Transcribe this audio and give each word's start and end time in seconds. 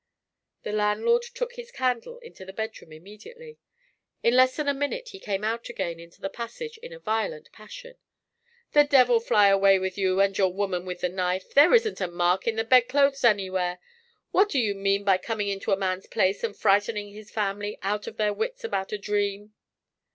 The 0.63 0.71
landlord 0.71 1.21
took 1.21 1.53
his 1.53 1.69
candle 1.69 2.17
into 2.23 2.43
the 2.43 2.51
bedroom 2.53 2.91
immediately. 2.91 3.59
In 4.23 4.35
less 4.35 4.55
than 4.55 4.67
a 4.67 4.73
minute 4.73 5.09
he 5.09 5.19
came 5.19 5.43
out 5.43 5.69
again 5.69 5.99
into 5.99 6.19
the 6.21 6.27
passage 6.27 6.79
in 6.79 6.91
a 6.91 6.97
violent 6.97 7.51
passion. 7.51 7.97
"The 8.71 8.83
devil 8.83 9.19
fly 9.19 9.49
away 9.49 9.77
with 9.77 9.99
you 9.99 10.19
and 10.19 10.35
your 10.35 10.51
woman 10.51 10.85
with 10.87 11.01
the 11.01 11.09
knife! 11.09 11.53
There 11.53 11.75
isn't 11.75 12.01
a 12.01 12.07
mark 12.07 12.47
in 12.47 12.55
the 12.55 12.63
bedclothes 12.63 13.23
anywhere. 13.23 13.77
What 14.31 14.49
do 14.49 14.57
you 14.57 14.73
mean 14.73 15.03
by 15.03 15.19
coming 15.19 15.49
into 15.49 15.71
a 15.71 15.77
man's 15.77 16.07
place 16.07 16.43
and 16.43 16.57
frightening 16.57 17.13
his 17.13 17.29
family 17.29 17.77
out 17.83 18.07
of 18.07 18.17
their 18.17 18.33
wits 18.33 18.63
about 18.63 18.91
a 18.91 18.97
dream?" 18.97 19.53